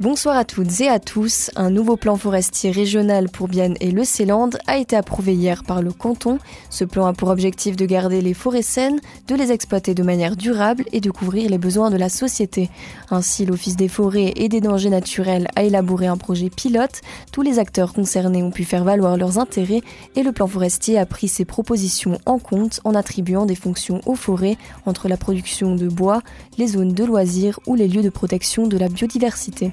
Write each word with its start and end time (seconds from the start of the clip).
Bonsoir 0.00 0.38
à 0.38 0.46
toutes 0.46 0.80
et 0.80 0.88
à 0.88 0.98
tous. 0.98 1.50
Un 1.56 1.68
nouveau 1.68 1.98
plan 1.98 2.16
forestier 2.16 2.70
régional 2.70 3.28
pour 3.28 3.48
Bienne 3.48 3.76
et 3.80 3.90
le 3.90 4.02
Céland 4.04 4.48
a 4.66 4.78
été 4.78 4.96
approuvé 4.96 5.34
hier 5.34 5.62
par 5.62 5.82
le 5.82 5.92
canton. 5.92 6.38
Ce 6.70 6.86
plan 6.86 7.04
a 7.04 7.12
pour 7.12 7.28
objectif 7.28 7.76
de 7.76 7.84
garder 7.84 8.22
les 8.22 8.32
forêts 8.32 8.62
saines, 8.62 8.98
de 9.28 9.34
les 9.34 9.52
exploiter 9.52 9.94
de 9.94 10.02
manière 10.02 10.36
durable 10.36 10.86
et 10.92 11.00
de 11.00 11.10
couvrir 11.10 11.50
les 11.50 11.58
besoins 11.58 11.90
de 11.90 11.98
la 11.98 12.08
société. 12.08 12.70
Ainsi, 13.10 13.44
l'Office 13.44 13.76
des 13.76 13.88
forêts 13.88 14.32
et 14.36 14.48
des 14.48 14.62
dangers 14.62 14.88
naturels 14.88 15.48
a 15.54 15.64
élaboré 15.64 16.06
un 16.06 16.16
projet 16.16 16.48
pilote. 16.48 17.02
Tous 17.30 17.42
les 17.42 17.58
acteurs 17.58 17.92
concernés 17.92 18.42
ont 18.42 18.50
pu 18.50 18.64
faire 18.64 18.84
valoir 18.84 19.18
leurs 19.18 19.36
intérêts 19.36 19.82
et 20.16 20.22
le 20.22 20.32
plan 20.32 20.46
forestier 20.46 20.96
a 20.96 21.04
pris 21.04 21.28
ses 21.28 21.44
propositions 21.44 22.18
en 22.24 22.38
compte 22.38 22.80
en 22.84 22.94
attribuant 22.94 23.44
des 23.44 23.54
fonctions 23.54 24.00
aux 24.06 24.14
forêts 24.14 24.56
entre 24.86 25.08
la 25.08 25.18
production 25.18 25.76
de 25.76 25.88
bois, 25.88 26.22
les 26.56 26.68
zones 26.68 26.94
de 26.94 27.04
loisirs 27.04 27.60
ou 27.66 27.74
les 27.74 27.86
lieux 27.86 28.02
de 28.02 28.08
protection 28.08 28.66
de 28.66 28.78
la 28.78 28.88
biodiversité. 28.88 29.72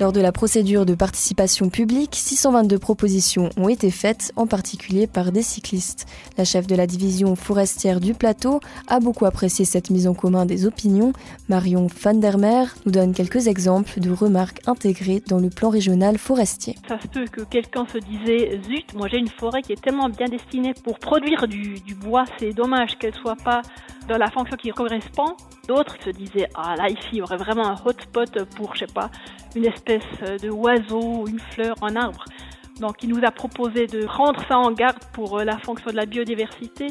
Lors 0.00 0.10
de 0.10 0.20
la 0.20 0.32
procédure 0.32 0.86
de 0.86 0.94
participation 0.96 1.68
publique, 1.68 2.16
622 2.16 2.80
propositions 2.80 3.50
ont 3.56 3.68
été 3.68 3.92
faites, 3.92 4.32
en 4.34 4.48
particulier 4.48 5.06
par 5.06 5.30
des 5.30 5.42
cyclistes. 5.42 6.06
La 6.36 6.44
chef 6.44 6.66
de 6.66 6.74
la 6.74 6.88
division 6.88 7.36
forestière 7.36 8.00
du 8.00 8.12
plateau 8.12 8.58
a 8.88 8.98
beaucoup 8.98 9.24
apprécié 9.24 9.64
cette 9.64 9.90
mise 9.90 10.08
en 10.08 10.14
commun 10.14 10.46
des 10.46 10.66
opinions. 10.66 11.12
Marion 11.48 11.86
van 11.86 12.14
der 12.14 12.38
Meer 12.38 12.74
nous 12.86 12.90
donne 12.90 13.14
quelques 13.14 13.46
exemples 13.46 14.00
de 14.00 14.10
remarques 14.10 14.62
intégrées 14.66 15.22
dans 15.28 15.38
le 15.38 15.48
plan 15.48 15.70
régional 15.70 16.18
forestier. 16.18 16.74
Ça 16.88 17.00
se 17.00 17.06
peut 17.06 17.26
que 17.30 17.42
quelqu'un 17.42 17.86
se 17.86 17.98
disait 17.98 18.60
Zut, 18.64 18.94
moi 18.94 19.06
j'ai 19.08 19.18
une 19.18 19.28
forêt 19.28 19.62
qui 19.62 19.74
est 19.74 19.80
tellement 19.80 20.08
bien 20.08 20.26
destinée 20.26 20.74
pour 20.82 20.98
produire 20.98 21.46
du, 21.46 21.74
du 21.74 21.94
bois, 21.94 22.24
c'est 22.40 22.52
dommage 22.52 22.98
qu'elle 22.98 23.14
soit 23.14 23.36
pas 23.36 23.62
dans 24.08 24.18
la 24.18 24.30
fonction 24.30 24.56
qui 24.56 24.70
correspond. 24.70 25.36
D'autres 25.68 25.96
se 26.04 26.10
disaient 26.10 26.48
Ah 26.54 26.74
là, 26.76 26.88
ici, 26.88 27.08
il 27.12 27.18
y 27.18 27.22
aurait 27.22 27.36
vraiment 27.36 27.66
un 27.66 27.76
hotspot 27.84 28.44
pour, 28.56 28.74
je 28.74 28.80
sais 28.80 28.92
pas, 28.92 29.10
une 29.56 29.64
espèce 29.64 29.83
de 29.86 30.50
oiseau, 30.50 31.26
une 31.26 31.40
fleur, 31.52 31.76
un 31.82 31.96
arbre. 31.96 32.24
Donc 32.80 33.02
il 33.02 33.10
nous 33.10 33.24
a 33.24 33.30
proposé 33.30 33.86
de 33.86 34.04
prendre 34.04 34.40
ça 34.48 34.58
en 34.58 34.72
garde 34.72 34.98
pour 35.12 35.38
euh, 35.38 35.44
la 35.44 35.58
fonction 35.58 35.90
de 35.90 35.96
la 35.96 36.06
biodiversité. 36.06 36.88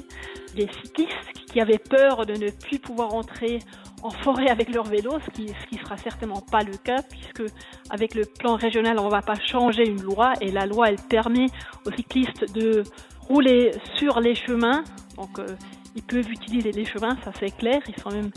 Les 0.56 0.68
cyclistes 0.82 1.12
qui 1.52 1.60
avaient 1.60 1.78
peur 1.78 2.26
de 2.26 2.34
ne 2.34 2.50
plus 2.50 2.80
pouvoir 2.80 3.14
entrer 3.14 3.60
en 4.02 4.10
forêt 4.10 4.50
avec 4.50 4.74
leur 4.74 4.86
vélo, 4.86 5.12
ce 5.26 5.32
qui, 5.32 5.48
ce 5.48 5.68
qui 5.70 5.78
sera 5.84 5.98
certainement 5.98 6.42
pas 6.42 6.64
le 6.64 6.78
cas 6.78 7.02
puisque 7.10 7.52
avec 7.90 8.16
le 8.16 8.24
plan 8.26 8.56
régional 8.56 8.98
on 9.00 9.10
va 9.10 9.22
pas 9.22 9.40
changer 9.40 9.88
une 9.88 10.02
loi 10.02 10.34
et 10.42 10.52
la 10.52 10.66
loi 10.66 10.90
elle 10.90 11.02
permet 11.10 11.48
aux 11.86 11.92
cyclistes 11.92 12.54
de 12.54 12.84
rouler 13.28 13.72
sur 13.98 14.20
les 14.20 14.36
chemins. 14.36 14.84
Donc 15.18 15.40
euh, 15.40 15.48
ils 15.96 16.04
peuvent 16.04 16.30
utiliser 16.30 16.72
les 16.72 16.86
chemins, 16.86 17.18
ça 17.26 17.32
c'est 17.40 17.56
clair, 17.58 17.82
ils 17.88 18.02
sont 18.02 18.10
même 18.10 18.32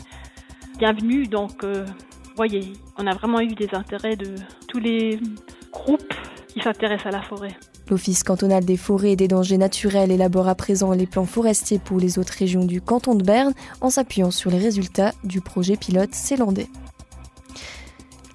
bienvenus. 0.77 1.29
Donc 1.29 1.63
euh, 1.63 1.85
voyez, 2.37 2.73
on 2.97 3.07
a 3.07 3.15
vraiment 3.15 3.41
eu 3.41 3.55
des 3.55 3.69
intérêts 3.73 4.15
de 4.15 4.35
tous 4.67 4.79
les 4.79 5.19
groupes 5.71 6.13
qui 6.47 6.61
s'intéressent 6.61 7.07
à 7.07 7.17
la 7.17 7.23
forêt. 7.23 7.57
L'Office 7.89 8.23
cantonal 8.23 8.63
des 8.63 8.77
forêts 8.77 9.13
et 9.13 9.15
des 9.15 9.27
dangers 9.27 9.57
naturels 9.57 10.11
élabore 10.11 10.47
à 10.47 10.53
présent 10.53 10.91
les 10.91 11.07
plans 11.07 11.25
forestiers 11.25 11.79
pour 11.79 11.99
les 11.99 12.19
autres 12.19 12.33
régions 12.37 12.65
du 12.65 12.79
canton 12.79 13.15
de 13.15 13.23
Berne 13.23 13.53
en 13.81 13.89
s'appuyant 13.89 14.29
sur 14.29 14.51
les 14.51 14.59
résultats 14.59 15.13
du 15.23 15.41
projet 15.41 15.77
pilote 15.77 16.13
célandais. 16.13 16.67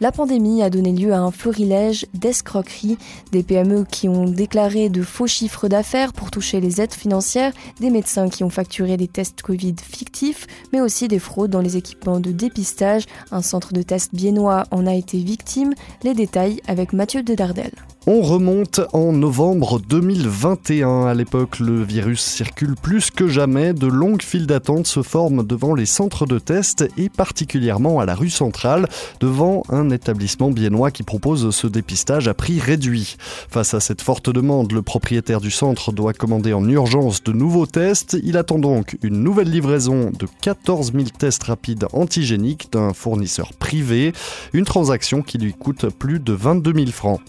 La 0.03 0.11
pandémie 0.11 0.65
a 0.65 0.69
donné 0.69 0.91
lieu 0.91 1.13
à 1.13 1.21
un 1.21 1.31
florilège 1.31 2.07
d'escroqueries, 2.13 2.99
des 3.31 3.45
PME 3.45 3.85
qui 3.89 4.09
ont 4.09 4.25
déclaré 4.25 4.89
de 4.89 5.01
faux 5.01 5.29
chiffres 5.29 5.69
d'affaires 5.69 6.13
pour 6.13 6.33
toucher 6.33 6.61
les 6.61 6.81
aides 6.81 6.93
financières, 6.93 7.53
des 7.79 7.89
médecins 7.89 8.29
qui 8.29 8.43
ont 8.43 8.51
facturé 8.51 8.97
des 8.97 9.07
tests 9.07 9.43
Covid 9.43 9.77
fictifs, 9.81 10.49
mais 10.73 10.81
aussi 10.81 11.07
des 11.07 11.21
fraudes 11.21 11.53
dans 11.53 11.61
les 11.61 11.77
équipements 11.77 12.19
de 12.19 12.33
dépistage. 12.33 13.05
Un 13.31 13.43
centre 13.43 13.73
de 13.73 13.83
test 13.83 14.13
biennois 14.13 14.65
en 14.73 14.89
a 14.89 14.95
été 14.97 15.19
victime. 15.19 15.73
Les 16.03 16.15
détails 16.15 16.61
avec 16.67 16.93
Mathieu 16.93 17.23
de 17.23 17.37
Dardel. 17.37 17.71
On 18.09 18.21
remonte 18.21 18.81
en 18.93 19.13
novembre 19.13 19.79
2021. 19.79 21.07
À 21.07 21.15
l'époque, 21.15 21.61
le 21.61 21.85
virus 21.85 22.21
circule 22.21 22.75
plus 22.75 23.13
que 23.13 23.29
jamais. 23.29 23.75
De 23.75 23.87
longues 23.87 24.23
files 24.23 24.49
d'attente 24.49 24.89
se 24.89 25.03
forment 25.03 25.45
devant 25.45 25.73
les 25.73 25.87
centres 25.87 26.27
de 26.27 26.41
test 26.41 26.85
et 26.99 27.09
particulièrement 27.09 28.01
à 28.01 28.05
la 28.05 28.17
rue 28.17 28.29
centrale, 28.29 28.89
devant 29.21 29.63
un 29.69 29.91
établissement 29.91 30.51
biennois 30.51 30.91
qui 30.91 31.05
propose 31.05 31.55
ce 31.55 31.69
dépistage 31.69 32.27
à 32.27 32.35
prix 32.35 32.59
réduit. 32.59 33.15
Face 33.49 33.73
à 33.73 33.79
cette 33.79 34.03
forte 34.03 34.31
demande, 34.31 34.73
le 34.73 34.83
propriétaire 34.83 35.41
du 35.41 35.53
centre 35.53 35.93
doit 35.93 36.13
commander 36.13 36.53
en 36.53 36.69
urgence 36.69 37.23
de 37.23 37.31
nouveaux 37.31 37.67
tests. 37.67 38.17
Il 38.25 38.37
attend 38.37 38.59
donc 38.59 38.99
une 39.05 39.23
nouvelle 39.23 39.51
livraison 39.51 40.11
de 40.11 40.27
14 40.41 40.93
000 40.93 41.05
tests 41.17 41.45
rapides 41.45 41.87
antigéniques 41.93 42.69
d'un 42.73 42.95
fournisseur 42.95 43.53
privé, 43.53 44.13
une 44.53 44.65
transaction 44.65 45.23
qui 45.23 45.39
lui 45.39 45.55
coûte 45.55 45.87
plus 45.97 46.19
de 46.19 46.33
22 46.33 46.75
000 46.75 46.87
francs. 46.91 47.21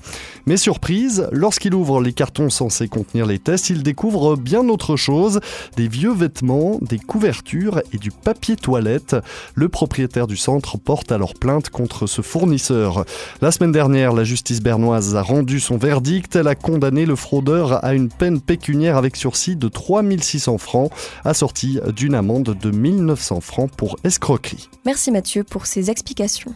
Surprise, 0.63 1.27
lorsqu'il 1.33 1.75
ouvre 1.75 2.01
les 2.01 2.13
cartons 2.13 2.49
censés 2.49 2.87
contenir 2.87 3.25
les 3.25 3.37
tests, 3.37 3.69
il 3.69 3.83
découvre 3.83 4.37
bien 4.37 4.69
autre 4.69 4.95
chose, 4.95 5.41
des 5.75 5.89
vieux 5.89 6.13
vêtements, 6.13 6.79
des 6.81 6.99
couvertures 6.99 7.81
et 7.91 7.97
du 7.97 8.11
papier 8.11 8.55
toilette. 8.55 9.17
Le 9.55 9.67
propriétaire 9.67 10.25
du 10.25 10.37
centre 10.37 10.77
porte 10.77 11.11
alors 11.11 11.33
plainte 11.33 11.69
contre 11.69 12.07
ce 12.07 12.21
fournisseur. 12.21 13.03
La 13.41 13.51
semaine 13.51 13.73
dernière, 13.73 14.13
la 14.13 14.23
justice 14.23 14.61
bernoise 14.61 15.17
a 15.17 15.21
rendu 15.21 15.59
son 15.59 15.75
verdict. 15.75 16.37
Elle 16.37 16.47
a 16.47 16.55
condamné 16.55 17.05
le 17.05 17.17
fraudeur 17.17 17.83
à 17.83 17.93
une 17.93 18.07
peine 18.07 18.39
pécuniaire 18.39 18.95
avec 18.95 19.17
sursis 19.17 19.57
de 19.57 19.67
3600 19.67 20.57
francs, 20.59 20.91
assortie 21.25 21.81
d'une 21.93 22.15
amende 22.15 22.57
de 22.57 22.71
1900 22.71 23.41
francs 23.41 23.69
pour 23.75 23.97
escroquerie. 24.05 24.69
Merci 24.85 25.11
Mathieu 25.11 25.43
pour 25.43 25.65
ces 25.65 25.91
explications. 25.91 26.55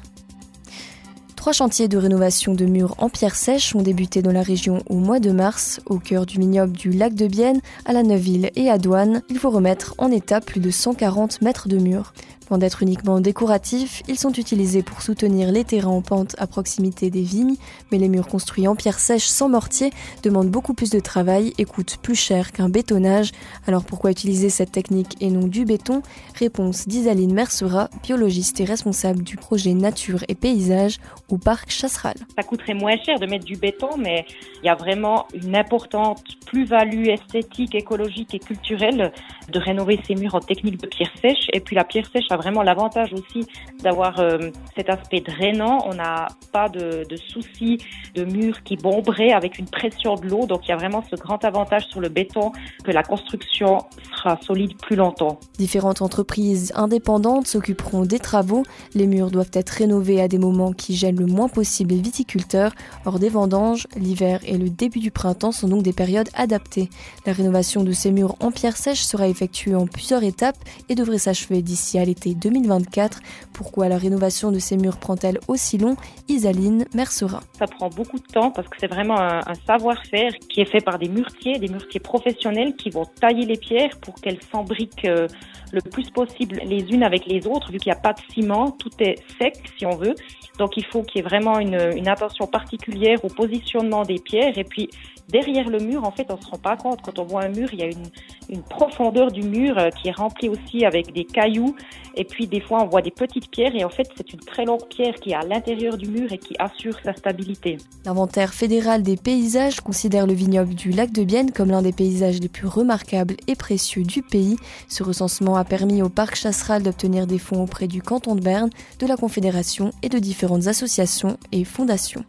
Trois 1.48 1.54
chantiers 1.54 1.88
de 1.88 1.98
rénovation 1.98 2.54
de 2.54 2.66
murs 2.66 2.96
en 2.98 3.08
pierre 3.08 3.38
sèche 3.38 3.74
ont 3.74 3.82
débuté 3.82 4.22
dans 4.22 4.34
la 4.34 4.42
région 4.42 4.84
au 4.90 4.96
mois 4.96 5.22
de 5.22 5.32
mars. 5.32 5.80
Au 5.86 5.98
cœur 5.98 6.26
du 6.26 6.40
vignoble 6.40 6.74
du 6.74 6.90
lac 6.90 7.16
de 7.16 7.26
Bienne, 7.26 7.62
à 7.86 7.94
la 7.94 8.04
Neuville 8.04 8.52
et 8.58 8.70
à 8.70 8.78
Douane, 8.78 9.22
il 9.30 9.40
faut 9.40 9.50
remettre 9.50 9.96
en 9.98 10.12
état 10.12 10.42
plus 10.42 10.60
de 10.60 10.70
140 10.70 11.42
mètres 11.42 11.70
de 11.70 11.78
murs. 11.78 12.12
Loin 12.50 12.60
d'être 12.60 12.82
uniquement 12.82 13.20
décoratifs, 13.20 14.04
ils 14.08 14.18
sont 14.18 14.32
utilisés 14.32 14.82
pour 14.82 15.02
soutenir 15.02 15.52
les 15.52 15.66
terrains 15.66 15.90
en 15.90 16.02
pente 16.02 16.34
à 16.38 16.48
proximité 16.48 17.10
des 17.10 17.22
vignes, 17.22 17.56
mais 17.92 17.98
les 17.98 18.08
murs 18.08 18.28
construits 18.28 18.70
en 18.70 18.76
pierre 18.76 19.00
sèche 19.00 19.28
sans 19.28 19.50
mortier 19.50 19.92
demandent 20.24 20.50
beaucoup 20.50 20.74
plus 20.74 20.90
de 20.90 21.02
travail 21.02 21.54
et 21.58 21.66
coûtent 21.66 21.98
plus 22.02 22.16
cher 22.16 22.54
qu'un 22.54 22.70
bétonnage. 22.70 23.32
Alors 23.68 23.84
pourquoi 23.84 24.12
utiliser 24.12 24.50
cette 24.50 24.72
technique 24.72 25.18
et 25.20 25.30
non 25.30 25.48
du 25.48 25.66
béton? 25.66 26.02
Réponse 26.36 26.88
d'Isaline 26.88 27.34
Mercera, 27.34 27.90
biologiste 28.02 28.62
et 28.62 28.66
responsable 28.66 29.24
du 29.24 29.36
projet 29.36 29.74
Nature 29.74 30.24
et 30.30 30.36
Paysage 30.36 31.00
au 31.28 31.38
parc 31.38 31.70
Chasseral. 31.70 32.16
Ça 32.38 32.44
coûterait 32.44 32.76
moins 32.76 32.96
cher 33.06 33.20
de 33.20 33.26
mettre 33.26 33.44
du 33.44 33.58
béton, 33.58 33.98
mais 33.98 34.26
il 34.64 34.68
y 34.68 34.70
a 34.70 34.76
vraiment 34.76 35.28
une 35.34 35.56
importante 35.56 36.24
plus-value 36.46 37.08
esthétique, 37.08 37.76
écologique 37.76 38.34
et 38.34 38.40
culturelle 38.40 39.12
de 39.52 39.60
rénover 39.60 40.00
ces 40.08 40.16
murs 40.16 40.36
en 40.36 40.40
technique 40.40 40.80
de 40.80 40.88
pierre 40.88 41.12
sèche. 41.22 41.48
Et 41.52 41.60
puis 41.60 41.76
la 41.76 41.84
pierre 41.84 42.10
sèche 42.10 42.28
a 42.30 42.37
vraiment 42.38 42.64
l'avantage 42.64 43.14
aussi 43.14 43.48
d'avoir 43.84 44.20
euh, 44.20 44.38
cet 44.76 44.90
aspect 44.90 45.22
drainant. 45.22 45.80
On 45.86 45.96
n'a 45.96 46.28
pas 46.52 46.70
de, 46.70 47.06
de 47.08 47.16
soucis 47.18 47.80
de 48.16 48.24
murs 48.24 48.64
qui 48.64 48.76
bomberaient 48.76 49.32
avec 49.32 49.60
une 49.60 49.68
pression 49.68 50.16
de 50.16 50.28
l'eau. 50.28 50.46
Donc 50.46 50.62
il 50.66 50.70
y 50.70 50.74
a 50.74 50.78
vraiment 50.78 51.04
ce 51.10 51.16
grand 51.16 51.44
avantage 51.44 51.86
sur 51.88 52.00
le 52.00 52.10
béton 52.10 52.52
que 52.84 52.92
la 52.92 53.04
construction 53.04 53.80
sera 54.16 54.38
solide 54.42 54.76
plus 54.78 54.96
longtemps. 54.96 55.40
Différentes 55.58 56.02
entreprises 56.02 56.72
indépendantes 56.76 57.48
s'occuperont 57.48 58.04
des 58.04 58.20
travaux. 58.20 58.64
Les 58.94 59.08
murs 59.08 59.32
doivent 59.32 59.52
être 59.54 59.70
rénovés 59.70 60.22
à 60.22 60.28
des 60.28 60.38
moments 60.38 60.72
qui 60.72 60.96
gênent 60.96 61.20
le 61.20 61.26
moins 61.26 61.50
possible 61.50 61.94
les 61.94 62.02
viticulteurs. 62.02 62.74
Hors 63.06 63.20
des 63.20 63.30
vendanges, 63.30 63.88
l'hiver 63.96 64.40
et 64.46 64.58
le 64.58 64.70
début 64.70 65.00
du 65.00 65.12
printemps 65.12 65.52
sont 65.52 65.68
donc 65.68 65.84
des 65.84 65.94
périodes 65.94 66.30
adaptées. 66.34 66.90
La 67.26 67.34
rénovation 67.34 67.84
de 67.84 67.92
ces 67.92 68.12
murs 68.12 68.36
en 68.40 68.52
pierre 68.52 68.78
sèche 68.78 69.04
sera 69.04 69.28
effectuée 69.28 69.76
en 69.76 69.88
plusieurs 69.88 70.24
étapes 70.24 70.58
et 70.90 70.96
devrait 70.96 71.18
s'achever 71.18 71.62
d'ici 71.62 72.00
à 72.00 72.06
l'été 72.06 72.27
2024. 72.36 73.20
Pourquoi 73.54 73.90
la 73.90 73.98
rénovation 73.98 74.52
de 74.52 74.60
ces 74.60 74.78
murs 74.78 74.98
prend-elle 74.98 75.40
aussi 75.48 75.78
long? 75.78 75.96
Isaline 76.28 76.86
Mercera. 76.94 77.42
Ça 77.58 77.66
prend 77.66 77.90
beaucoup 77.90 78.20
de 78.20 78.26
temps 78.26 78.52
parce 78.52 78.68
que 78.68 78.78
c'est 78.80 78.88
vraiment 78.88 79.20
un, 79.20 79.42
savoir-faire 79.66 80.32
qui 80.50 80.62
est 80.62 80.72
fait 80.72 80.84
par 80.84 81.00
des 81.00 81.10
muretiers, 81.10 81.60
des 81.60 81.68
muretiers 81.68 82.00
professionnels 82.00 82.76
qui 82.76 82.90
vont 82.90 83.06
tailler 83.20 83.46
les 83.46 83.58
pierres 83.58 83.98
pour 84.02 84.16
qu'elles 84.16 84.40
s'embriquent 84.52 85.06
euh, 85.06 85.28
le 85.72 85.82
plus 85.82 86.10
possible 86.10 86.60
les 86.64 86.84
unes 86.92 87.04
avec 87.04 87.26
les 87.26 87.46
autres, 87.48 87.72
vu 87.72 87.78
qu'il 87.78 87.92
n'y 87.92 87.98
a 87.98 88.02
pas 88.02 88.14
de 88.14 88.22
ciment, 88.34 88.72
tout 88.72 88.92
est 89.00 89.16
sec 89.40 89.56
si 89.78 89.86
on 89.86 89.96
veut. 89.96 90.16
Donc 90.58 90.78
il 90.78 90.86
faut 90.86 91.04
qu'il 91.04 91.22
y 91.22 91.26
ait 91.26 91.28
vraiment 91.28 91.60
une, 91.60 92.08
attention 92.08 92.48
particulière 92.48 93.24
au 93.24 93.28
positionnement 93.28 94.04
des 94.04 94.20
pierres 94.20 94.58
et 94.58 94.64
puis 94.64 94.90
derrière 95.30 95.70
le 95.70 95.80
mur, 95.80 96.04
en 96.04 96.12
fait, 96.12 96.28
on 96.30 96.42
se 96.42 96.48
rend 96.48 96.58
pas 96.58 96.78
compte. 96.78 97.02
Quand 97.02 97.20
on 97.20 97.26
voit 97.26 97.44
un 97.44 97.50
mur, 97.50 97.70
il 97.74 97.80
y 97.80 97.84
a 97.84 97.88
une, 97.88 98.06
une 98.50 98.64
profondeur 98.64 99.32
du 99.32 99.42
mur 99.42 99.78
euh, 99.78 99.90
qui 99.90 100.08
est 100.08 100.16
remplie 100.16 100.50
aussi 100.50 100.86
avec 100.86 101.14
des 101.14 101.26
cailloux. 101.26 101.76
Et 102.18 102.26
puis, 102.26 102.48
des 102.48 102.60
fois, 102.60 102.84
on 102.84 102.88
voit 102.88 103.04
des 103.04 103.12
petites 103.12 103.50
pierres. 103.50 103.76
Et 103.76 103.86
en 103.86 103.90
fait, 103.90 104.10
c'est 104.18 104.34
une 104.34 104.40
très 104.40 104.66
longue 104.66 104.86
pierre 104.90 105.14
qui 105.16 105.30
est 105.32 105.36
à 105.36 105.42
l'intérieur 105.42 105.98
du 105.98 106.08
mur 106.08 106.34
et 106.34 106.40
qui 106.40 106.56
assure 106.58 106.98
sa 107.04 107.14
stabilité. 107.14 107.78
L'inventaire 108.06 108.54
fédéral 108.54 109.04
des 109.04 109.18
paysages 109.18 109.82
considère 109.82 110.26
le 110.26 110.34
vignoble 110.34 110.74
du 110.74 110.90
lac 110.90 111.12
de 111.12 111.24
Bienne 111.24 111.52
comme 111.52 111.70
l'un 111.70 111.84
des 111.84 111.94
paysages 111.94 112.40
les 112.40 112.50
plus 112.50 112.68
remarquables 112.68 113.36
et 113.48 113.56
précieux 113.56 114.04
du 114.04 114.24
pays. 114.24 114.58
Ce 114.90 115.04
recensement 115.04 115.56
a 115.56 115.64
permis 115.64 116.02
au 116.02 116.10
parc 116.10 116.36
Chasseral 116.36 116.82
d'obtenir 116.82 117.28
des 117.28 117.40
fonds 117.40 117.64
auprès 117.64 117.88
du 117.88 118.02
canton 118.02 118.36
de 118.36 118.42
Berne, 118.42 118.72
de 119.00 119.06
la 119.06 119.16
Confédération 119.16 119.92
et 120.02 120.10
de 120.10 120.18
différentes 120.18 120.66
associations 120.66 121.38
et 121.52 121.64
fondations. 121.64 122.26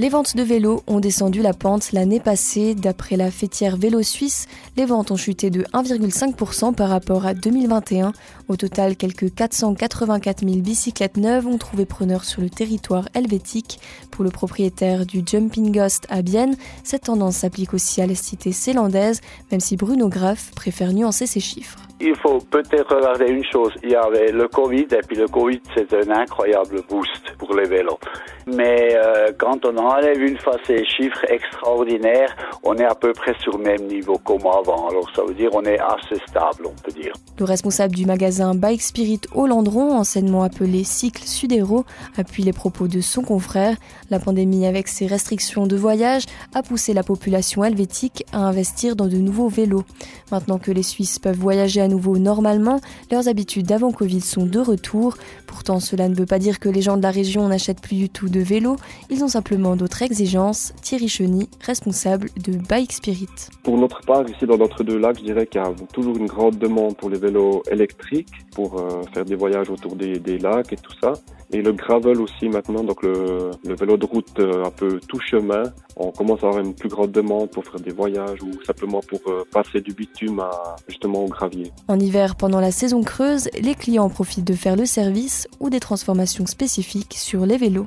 Les 0.00 0.08
ventes 0.08 0.34
de 0.34 0.42
vélos 0.42 0.80
ont 0.86 0.98
descendu 0.98 1.42
la 1.42 1.52
pente 1.52 1.92
l'année 1.92 2.20
passée. 2.20 2.74
D'après 2.74 3.16
la 3.16 3.30
fêtière 3.30 3.76
Vélo 3.76 4.02
Suisse, 4.02 4.46
les 4.78 4.86
ventes 4.86 5.10
ont 5.10 5.16
chuté 5.16 5.50
de 5.50 5.60
1,5% 5.74 6.74
par 6.74 6.88
rapport 6.88 7.26
à 7.26 7.34
2021. 7.34 8.12
Au 8.48 8.56
total, 8.56 8.96
quelques 8.96 9.34
484 9.34 10.40
000 10.40 10.60
bicyclettes 10.60 11.18
neuves 11.18 11.46
ont 11.46 11.58
trouvé 11.58 11.84
preneur 11.84 12.24
sur 12.24 12.40
le 12.40 12.48
territoire 12.48 13.10
helvétique. 13.12 13.78
Pour 14.10 14.24
le 14.24 14.30
propriétaire 14.30 15.04
du 15.04 15.22
Jumping 15.22 15.70
Ghost 15.70 16.06
à 16.08 16.22
Bienne, 16.22 16.56
cette 16.82 17.02
tendance 17.02 17.36
s'applique 17.36 17.74
aussi 17.74 18.00
à 18.00 18.06
la 18.06 18.14
cité 18.14 18.52
zélandaise, 18.52 19.20
même 19.50 19.60
si 19.60 19.76
Bruno 19.76 20.08
Graff 20.08 20.50
préfère 20.56 20.94
nuancer 20.94 21.26
ses 21.26 21.40
chiffres. 21.40 21.78
Il 22.02 22.16
faut 22.16 22.38
peut-être 22.38 22.96
regarder 22.96 23.26
une 23.26 23.44
chose. 23.44 23.74
Il 23.82 23.90
y 23.90 23.94
avait 23.94 24.32
le 24.32 24.48
Covid 24.48 24.86
et 24.90 25.02
puis 25.06 25.16
le 25.16 25.28
Covid 25.28 25.60
c'est 25.74 25.92
un 25.92 26.10
incroyable 26.10 26.80
boost 26.88 27.36
pour 27.38 27.54
les 27.54 27.68
vélos. 27.68 27.98
Mais 28.46 28.96
euh, 28.96 29.32
quand 29.38 29.66
on 29.66 29.76
enlève 29.90 30.20
une 30.22 30.38
fois 30.38 30.56
ces 30.66 30.84
chiffres 30.84 31.24
extraordinaires, 31.28 32.34
on 32.62 32.76
est 32.76 32.84
à 32.84 32.94
peu 32.94 33.12
près 33.12 33.34
sur 33.40 33.58
le 33.58 33.64
même 33.64 33.86
niveau 33.86 34.18
qu'au 34.18 34.36
avant. 34.36 34.88
Alors 34.88 35.08
ça 35.14 35.22
veut 35.24 35.34
dire 35.34 35.50
on 35.52 35.62
est 35.64 35.78
assez 35.78 36.20
stable, 36.28 36.66
on 36.66 36.82
peut 36.82 36.92
dire. 36.92 37.12
Le 37.38 37.44
responsable 37.44 37.94
du 37.94 38.06
magasin 38.06 38.54
Bike 38.54 38.82
Spirit 38.82 39.20
au 39.34 39.46
Landron, 39.46 39.92
anciennement 39.92 40.42
appelé 40.42 40.84
Cycle 40.84 41.24
Sudero, 41.24 41.84
appuie 42.16 42.42
les 42.42 42.52
propos 42.52 42.88
de 42.88 43.00
son 43.00 43.22
confrère. 43.22 43.76
La 44.10 44.18
pandémie 44.18 44.66
avec 44.66 44.88
ses 44.88 45.06
restrictions 45.06 45.66
de 45.66 45.76
voyage 45.76 46.24
a 46.54 46.62
poussé 46.62 46.92
la 46.94 47.02
population 47.02 47.64
helvétique 47.64 48.24
à 48.32 48.38
investir 48.38 48.96
dans 48.96 49.06
de 49.06 49.16
nouveaux 49.16 49.48
vélos. 49.48 49.84
Maintenant 50.32 50.58
que 50.58 50.70
les 50.70 50.82
Suisses 50.82 51.18
peuvent 51.18 51.38
voyager 51.38 51.80
à 51.80 51.88
nouveau 51.88 52.18
normalement, 52.18 52.80
leurs 53.10 53.28
habitudes 53.28 53.66
d'avant 53.66 53.92
Covid 53.92 54.20
sont 54.20 54.46
de 54.46 54.60
retour. 54.60 55.16
Pourtant, 55.46 55.80
cela 55.80 56.08
ne 56.08 56.14
veut 56.14 56.26
pas 56.26 56.38
dire 56.38 56.60
que 56.60 56.68
les 56.68 56.82
gens 56.82 56.96
de 56.96 57.02
la 57.02 57.10
région 57.10 57.48
n'achètent 57.48 57.80
plus 57.80 57.96
du 57.96 58.08
tout 58.08 58.28
de 58.28 58.40
vélos, 58.40 58.76
ils 59.10 59.24
ont 59.24 59.28
simplement 59.28 59.76
d'autres 59.80 60.02
exigences. 60.02 60.74
Thierry 60.82 61.08
Cheny, 61.08 61.48
responsable 61.64 62.28
de 62.36 62.52
Bike 62.52 62.92
Spirit. 62.92 63.28
Pour 63.62 63.78
notre 63.78 64.00
part, 64.02 64.28
ici 64.28 64.46
dans 64.46 64.58
notre 64.58 64.84
deux 64.84 64.98
lacs, 64.98 65.18
je 65.18 65.24
dirais 65.24 65.46
qu'il 65.46 65.60
y 65.60 65.64
a 65.64 65.72
toujours 65.92 66.16
une 66.16 66.26
grande 66.26 66.58
demande 66.58 66.96
pour 66.96 67.08
les 67.08 67.18
vélos 67.18 67.62
électriques, 67.70 68.32
pour 68.54 68.78
euh, 68.78 69.02
faire 69.14 69.24
des 69.24 69.36
voyages 69.36 69.70
autour 69.70 69.96
des, 69.96 70.18
des, 70.18 70.38
lacs 70.38 70.72
et 70.72 70.76
tout 70.76 70.92
ça. 71.02 71.14
Et 71.52 71.62
le 71.62 71.72
gravel 71.72 72.20
aussi 72.20 72.48
maintenant, 72.48 72.84
donc 72.84 73.02
le, 73.02 73.50
le 73.64 73.74
vélo 73.74 73.96
de 73.96 74.06
route 74.06 74.38
euh, 74.38 74.64
un 74.64 74.70
peu 74.70 75.00
tout 75.08 75.18
chemin. 75.20 75.62
On 75.96 76.12
commence 76.12 76.44
à 76.44 76.48
avoir 76.48 76.62
une 76.62 76.74
plus 76.74 76.88
grande 76.88 77.10
demande 77.10 77.50
pour 77.50 77.64
faire 77.64 77.80
des 77.80 77.92
voyages 77.92 78.42
ou 78.42 78.50
simplement 78.64 79.00
pour 79.00 79.20
euh, 79.28 79.44
passer 79.50 79.80
du 79.80 79.92
bitume 79.92 80.40
à, 80.40 80.76
justement 80.88 81.24
au 81.24 81.28
gravier. 81.28 81.72
En 81.88 81.98
hiver, 81.98 82.36
pendant 82.36 82.60
la 82.60 82.70
saison 82.70 83.02
creuse, 83.02 83.48
les 83.60 83.74
clients 83.74 84.10
profitent 84.10 84.46
de 84.46 84.54
faire 84.54 84.76
le 84.76 84.86
service 84.86 85.48
ou 85.58 85.70
des 85.70 85.80
transformations 85.80 86.46
spécifiques 86.46 87.14
sur 87.14 87.46
les 87.46 87.56
vélos. 87.56 87.86